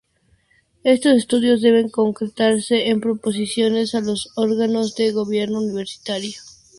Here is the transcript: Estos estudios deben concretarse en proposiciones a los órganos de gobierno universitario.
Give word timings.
Estos 0.93 1.13
estudios 1.21 1.61
deben 1.61 1.87
concretarse 1.89 2.87
en 2.89 3.01
proposiciones 3.01 3.93
a 3.93 3.99
los 4.01 4.29
órganos 4.35 4.95
de 4.95 5.11
gobierno 5.11 5.59
universitario. 5.59 6.41